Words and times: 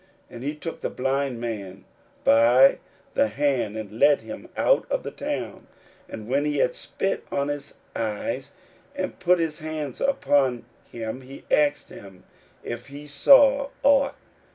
41:008:023 0.31 0.35
And 0.37 0.43
he 0.45 0.55
took 0.55 0.81
the 0.81 0.89
blind 0.89 1.39
man 1.39 1.85
by 2.23 2.79
the 3.13 3.27
hand, 3.27 3.77
and 3.77 3.99
led 3.99 4.21
him 4.21 4.49
out 4.57 4.87
of 4.89 5.03
the 5.03 5.11
town; 5.11 5.67
and 6.09 6.27
when 6.27 6.43
he 6.43 6.57
had 6.57 6.73
spit 6.75 7.23
on 7.31 7.49
his 7.49 7.75
eyes, 7.95 8.53
and 8.95 9.19
put 9.19 9.37
his 9.37 9.59
hands 9.59 10.01
upon 10.01 10.65
him, 10.91 11.21
he 11.21 11.43
asked 11.51 11.89
him 11.89 12.23
if 12.63 12.87
he 12.87 13.05
saw 13.05 13.69
ought. 13.83 14.15